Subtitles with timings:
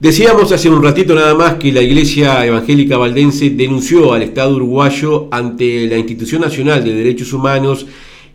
[0.00, 5.26] Decíamos hace un ratito nada más que la Iglesia Evangélica Valdense denunció al Estado uruguayo
[5.32, 7.84] ante la Institución Nacional de Derechos Humanos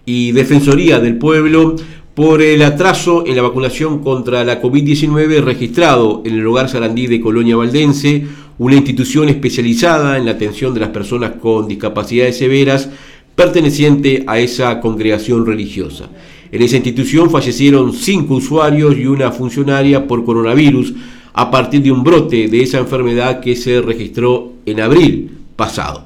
[0.06, 1.78] y Defensoría del Pueblo
[2.16, 7.22] por el atraso en la vacunación contra la COVID-19 registrado en el hogar Sarandí de
[7.22, 8.26] Colonia Valdense,
[8.58, 12.90] una institución especializada en la atención de las personas con discapacidades severas
[13.36, 16.10] perteneciente a esa congregación religiosa.
[16.52, 20.94] En esa institución fallecieron cinco usuarios y una funcionaria por coronavirus,
[21.34, 26.06] a partir de un brote de esa enfermedad que se registró en abril pasado.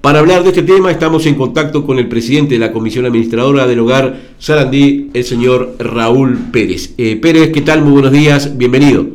[0.00, 3.66] Para hablar de este tema estamos en contacto con el presidente de la Comisión Administradora
[3.66, 6.94] del Hogar Sarandí, el señor Raúl Pérez.
[6.96, 7.82] Eh, Pérez, ¿qué tal?
[7.82, 9.06] Muy buenos días, bienvenido.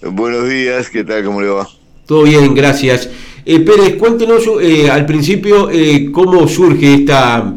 [0.00, 1.22] Buenos días, ¿qué tal?
[1.22, 1.68] ¿Cómo le va?
[2.06, 3.10] Todo bien, gracias.
[3.44, 5.68] Eh, Pérez, cuéntenos eh, al principio
[6.12, 7.54] cómo surge esta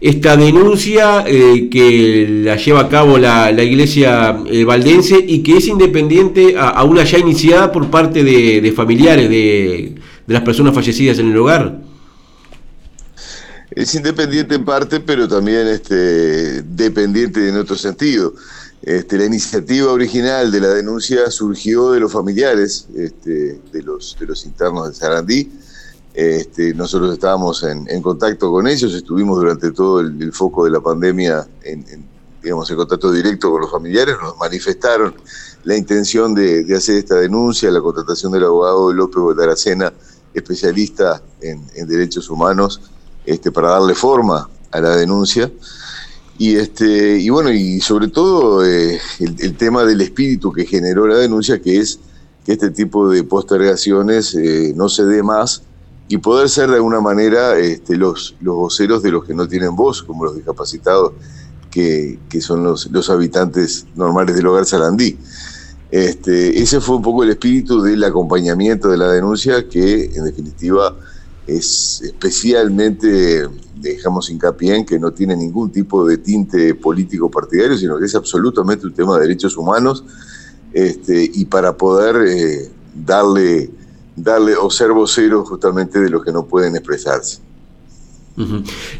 [0.00, 5.66] esta denuncia eh, que la lleva a cabo la, iglesia eh, valdense y que es
[5.66, 11.36] independiente a, una ya iniciada por parte de, familiares de, las personas fallecidas en el
[11.36, 11.80] hogar.
[13.72, 18.34] Es independiente en parte, pero también este, dependiente en otro sentido.
[18.82, 24.26] Este, la iniciativa original de la denuncia surgió de los familiares este, de, los, de
[24.26, 25.50] los internos de Sarandí,
[26.14, 31.46] este, nosotros estábamos en, contacto con ellos, estuvimos durante todo el, foco de la pandemia
[31.62, 31.84] en,
[32.42, 35.14] digamos, en contacto directo con los familiares, nos manifestaron
[35.64, 39.92] la intención de, hacer esta denuncia, la contratación del abogado López Aracena,
[40.34, 42.80] especialista en, derechos humanos,
[43.24, 45.50] este, para darle forma a la denuncia.
[46.38, 51.60] Y, este, bueno, y sobre todo eh, el, tema del espíritu que generó la denuncia,
[51.60, 51.98] que es
[52.46, 55.62] que este tipo de postergaciones eh, no se dé más
[56.10, 59.76] y poder ser de alguna manera este, los, los voceros de los que no tienen
[59.76, 61.12] voz, como los discapacitados,
[61.70, 65.16] que, son los, los, habitantes normales del hogar Salandí.
[65.92, 70.96] Este, ese fue un poco el espíritu del acompañamiento de la denuncia, que en definitiva
[71.46, 77.96] es especialmente, dejamos hincapié en que no tiene ningún tipo de tinte político partidario, sino
[78.00, 80.02] que es absolutamente un tema de derechos humanos,
[80.72, 83.70] este, y para poder eh, darle
[84.22, 87.40] darle o ser vocero justamente de los que no pueden expresarse.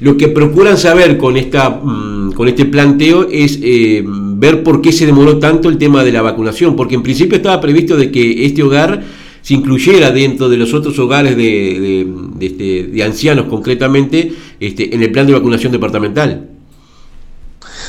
[0.00, 4.92] Lo que procuran saber con, esta, mm, con este planteo es eh, ver por qué
[4.92, 8.44] se demoró tanto el tema de la vacunación, porque en principio estaba previsto de que
[8.44, 9.03] este hogar
[9.42, 12.06] se incluyera dentro de los otros hogares de,
[12.37, 16.48] de, este, ancianos concretamente este, en el plan de vacunación departamental.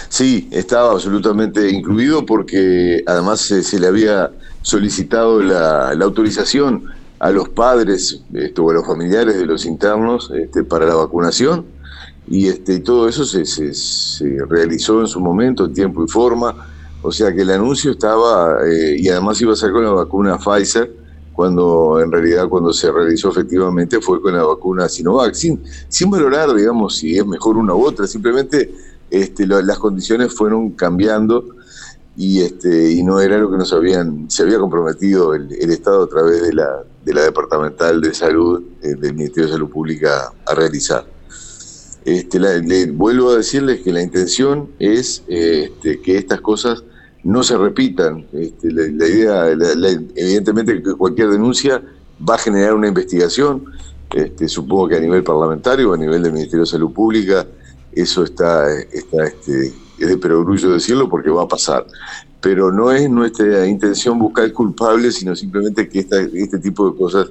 [0.07, 4.31] Sí, estaba absolutamente incluido porque además se, le había
[4.61, 6.83] solicitado la, la autorización
[7.21, 11.65] a los padres esto, o a los familiares de los internos este, para la vacunación.
[12.27, 16.55] Y este, todo eso se, se, realizó en su momento, en tiempo y forma,
[17.03, 20.39] o sea que el anuncio estaba, eh, y además iba a ser con la vacuna
[20.39, 20.91] Pfizer,
[21.33, 26.51] cuando en realidad cuando se realizó efectivamente fue con la vacuna Sinovac, sin, sin valorar,
[26.55, 28.73] digamos, si es mejor una u otra, simplemente
[29.11, 31.45] este, las condiciones fueron cambiando
[32.17, 36.07] y este y no era lo que nos habían se había comprometido el, Estado a
[36.07, 40.55] través de la, de la departamental de salud eh, del Ministerio de Salud Pública a
[40.55, 41.05] realizar.
[42.03, 46.83] Este, le, vuelvo a decirles que la intención es este, que estas cosas
[47.23, 48.25] no se repitan.
[48.33, 49.49] Este, la, idea,
[50.15, 51.81] evidentemente, que cualquier denuncia
[52.27, 53.65] va a generar una investigación.
[54.13, 57.45] Este, supongo que a nivel parlamentario, a nivel del Ministerio de Salud Pública,
[57.91, 59.71] eso está, está este,
[60.03, 61.85] es de perogrullo decirlo porque va a pasar.
[62.39, 67.27] Pero no es nuestra intención buscar culpables, sino simplemente que este tipo de cosas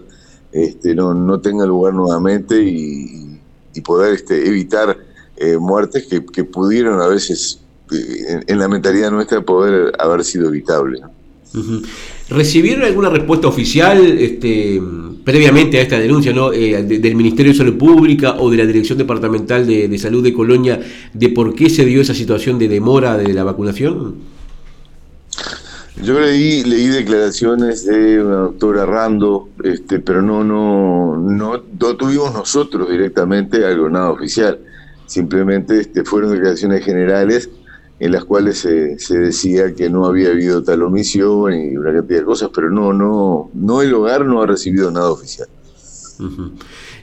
[0.52, 3.38] este, no, no tengan lugar nuevamente y,
[3.84, 4.94] poder este, evitar
[5.38, 7.60] eh, muertes que, pudieron a veces,
[7.90, 11.00] eh, en, la mentalidad nuestra, poder haber sido evitables.
[12.30, 14.80] ¿Recibieron alguna respuesta oficial este,
[15.24, 16.32] previamente a esta denuncia.
[16.52, 20.80] Eh, del Ministerio de Salud Pública o de la Dirección Departamental de, Salud de Colonia
[21.12, 24.16] de por qué se dio esa situación de demora de la vacunación?
[26.02, 32.32] Yo leí, leí declaraciones de una doctora Rando, este, pero no, no, no, no tuvimos
[32.32, 34.58] nosotros directamente algo nada oficial.
[35.06, 37.50] Simplemente este, fueron declaraciones generales
[38.00, 42.20] en las cuales se, se, decía que no había habido tal omisión y una cantidad
[42.20, 45.48] de cosas, pero no, no, no el hogar no ha recibido nada oficial.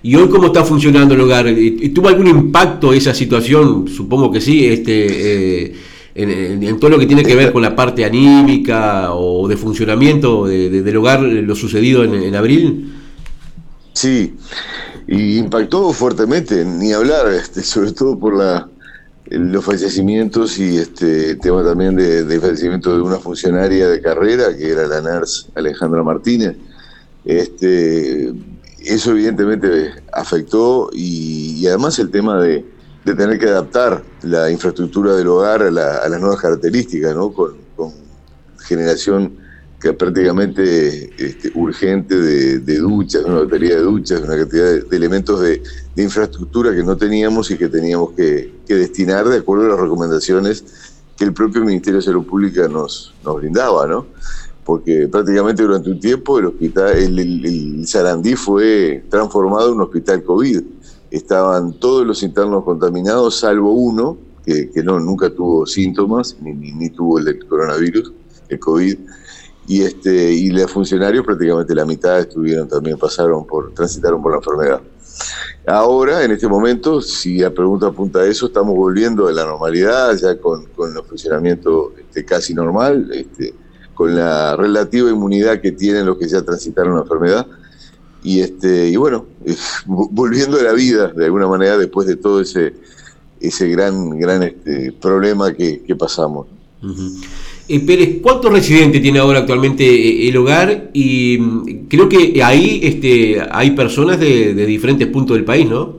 [0.02, 1.46] ¿Y hoy cómo está funcionando el hogar?
[1.94, 3.88] ¿Tuvo algún impacto esa situación?
[3.88, 5.76] Supongo que sí, este, eh,
[6.16, 10.98] en, todo lo que tiene que ver con la parte anímica o de funcionamiento del
[10.98, 12.92] hogar, lo sucedido en, en abril.
[13.94, 14.34] Sí,
[15.08, 18.68] y impactó fuertemente, ni hablar, este, sobre todo por la
[19.30, 24.88] los fallecimientos y este tema también de, fallecimiento de una funcionaria de carrera, que era
[24.88, 26.56] la NERS Alejandra Martínez.
[27.26, 28.34] Este,
[28.80, 32.66] eso evidentemente afectó y, además el tema de,
[33.04, 37.32] tener que adaptar la infraestructura del hogar a, las nuevas características, ¿no?
[37.32, 37.56] con,
[38.60, 39.38] generación
[39.80, 45.62] que prácticamente este, urgente de, duchas, una batería de duchas, una cantidad de, elementos de,
[45.96, 50.64] infraestructura que no teníamos y que teníamos que, destinar de acuerdo a las recomendaciones
[51.16, 54.06] que el propio Ministerio de Salud Pública nos, nos brindaba, ¿no?
[54.64, 60.62] Porque prácticamente durante un tiempo el hospital, el, Sarandí fue transformado en un hospital COVID.
[61.10, 67.20] Estaban todos los internos contaminados, salvo uno, que, no, nunca tuvo síntomas, ni, ni tuvo
[67.20, 68.12] el coronavirus,
[68.50, 68.98] el COVID
[69.68, 74.38] y este y los funcionarios prácticamente la mitad estuvieron también pasaron por transitaron por la
[74.38, 74.82] enfermedad.
[75.68, 80.16] Ahora en este momento si la pregunta apunta a eso estamos volviendo a la normalidad
[80.16, 83.54] ya con, con el funcionamiento este, casi normal este,
[83.94, 87.46] con la relativa inmunidad que tienen los que ya transitaron la enfermedad.
[88.24, 89.26] Y este y bueno
[89.86, 92.74] volviendo a la vida de alguna manera después de todo ese
[93.42, 96.48] ese gran gran este, problema que, pasamos
[97.70, 100.90] eh, Pérez, ¿cuántos residentes tiene ahora actualmente eh, el hogar?
[100.94, 105.98] Y mm, creo que ahí este, hay personas de, diferentes puntos del país, ¿no?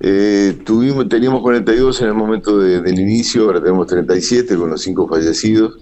[0.00, 5.08] Eh, tuvimos, teníamos 42 en el momento del inicio, ahora tenemos 37 con los 5
[5.08, 5.78] fallecidos.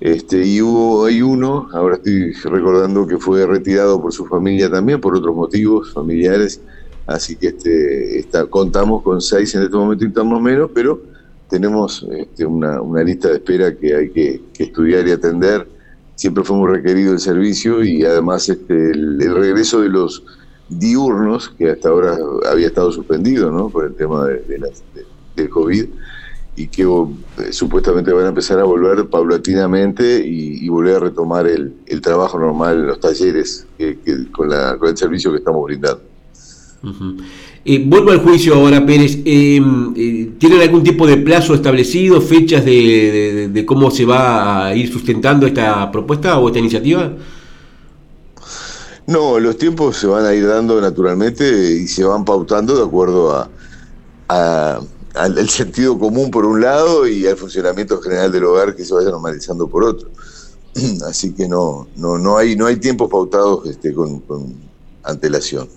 [0.00, 5.00] Este, y hubo, hay uno, ahora estoy recordando que fue retirado por su familia también,
[5.00, 6.60] por otros motivos familiares.
[7.06, 11.13] Así que este, está, contamos con 6 en este momento internos menos, pero
[11.48, 15.68] tenemos este, una, lista de espera que hay que, estudiar y atender.
[16.14, 20.22] Siempre fue muy requerido el servicio y además este, el, regreso de los
[20.68, 22.16] diurnos, que hasta ahora
[22.50, 23.68] había estado suspendido ¿no?
[23.68, 24.72] por el tema de,
[25.36, 25.86] del COVID,
[26.56, 31.74] y que eh, supuestamente van a empezar a volver paulatinamente y, volver a retomar el,
[32.00, 33.66] trabajo normal los talleres
[34.32, 36.02] con, el servicio que estamos brindando.
[37.66, 39.18] Eh, vuelvo al juicio ahora, Pérez.
[39.24, 39.60] Eh,
[39.96, 45.46] eh, ¿Tienen algún tipo de plazo establecido, fechas de, cómo se va a ir sustentando
[45.46, 47.10] esta propuesta o esta iniciativa?
[49.06, 51.44] No, los tiempos se van a ir dando naturalmente
[51.80, 53.48] y se van pautando de acuerdo
[54.28, 54.80] a,
[55.14, 59.10] al sentido común por un lado y al funcionamiento general del hogar que se vaya
[59.10, 60.10] normalizando por otro.
[61.08, 64.22] Así que no, no, no hay, no hay tiempos pautados este, con
[65.02, 65.68] antelación.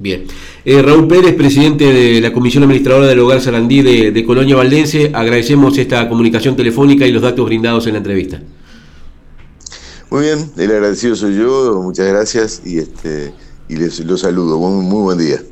[0.00, 0.24] Bien.
[0.64, 5.76] Eh, Raúl Pérez, presidente de la Comisión Administradora del Hogar Sarandí de, Colonia Valdense, agradecemos
[5.76, 8.40] esta comunicación telefónica y los datos brindados en la entrevista.
[10.10, 13.34] Muy bien, el agradecido soy yo, muchas gracias y este
[13.68, 14.58] y les los saludo.
[14.58, 15.42] muy buen día.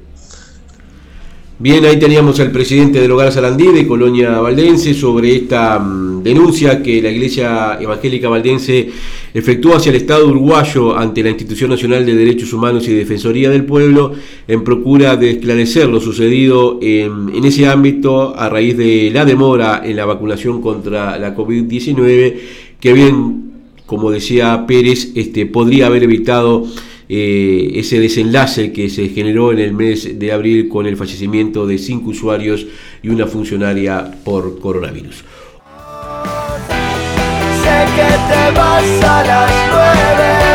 [1.59, 6.83] Bien, ahí teníamos al presidente del Hogar Sarandí de Colonia Valdense sobre esta mm, denuncia
[6.83, 8.91] que la Iglesia Evangélica Valdense
[9.35, 13.65] efectuó hacia el Estado uruguayo ante la Institución Nacional de Derechos Humanos y Defensoría del
[13.65, 14.13] Pueblo
[14.47, 19.97] en procura de esclarecer lo sucedido en, ese ámbito a raíz de la demora en
[19.97, 22.35] la vacunación contra la COVID-19
[22.81, 23.53] que bien,
[23.87, 26.67] como decía Pérez, este, podría haber evitado
[27.11, 31.79] eh, ese desenlace que se generó en el mes de abril con el fallecimiento de
[31.79, 32.67] cinco usuarios
[33.03, 35.25] y una funcionaria por coronavirus.
[37.97, 40.48] Que te vas a las